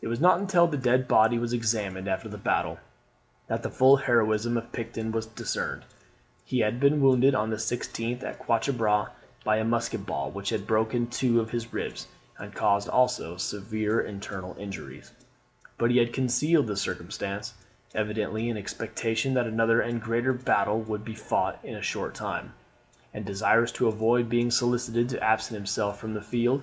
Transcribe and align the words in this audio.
It 0.00 0.08
was 0.08 0.22
not 0.22 0.38
until 0.38 0.66
the 0.66 0.78
dead 0.78 1.06
body 1.06 1.36
was 1.38 1.52
examined 1.52 2.08
after 2.08 2.30
the 2.30 2.38
battle, 2.38 2.78
that 3.46 3.62
the 3.62 3.68
full 3.68 3.98
heroism 3.98 4.56
of 4.56 4.72
Picton 4.72 5.12
was 5.12 5.26
discerned. 5.26 5.82
He 6.46 6.60
had 6.60 6.80
been 6.80 7.02
wounded 7.02 7.34
on 7.34 7.50
the 7.50 7.56
16th, 7.58 8.22
at 8.22 8.38
Quatre 8.38 8.72
Bras, 8.72 9.10
by 9.44 9.58
a 9.58 9.64
musket 9.64 10.06
ball, 10.06 10.30
which 10.30 10.48
had 10.48 10.66
broken 10.66 11.08
two 11.08 11.42
of 11.42 11.50
his 11.50 11.74
ribs, 11.74 12.06
and 12.38 12.54
caused 12.54 12.88
also 12.88 13.36
severe 13.36 14.00
internal 14.00 14.56
injuries; 14.58 15.12
but 15.76 15.90
he 15.90 15.98
had 15.98 16.14
concealed 16.14 16.66
the 16.66 16.74
circumstance, 16.74 17.52
evidently 17.94 18.48
in 18.48 18.56
expectation 18.56 19.34
that 19.34 19.46
another 19.46 19.82
and 19.82 20.00
greater 20.00 20.32
battle 20.32 20.80
would 20.80 21.04
be 21.04 21.14
fought 21.14 21.58
in 21.62 21.74
a 21.74 21.82
short 21.82 22.14
time, 22.14 22.54
and 23.12 23.26
desirous 23.26 23.72
to 23.72 23.88
avoid 23.88 24.30
being 24.30 24.50
solicited 24.50 25.10
to 25.10 25.22
absent 25.22 25.56
himself 25.56 26.00
from 26.00 26.14
the 26.14 26.22
field. 26.22 26.62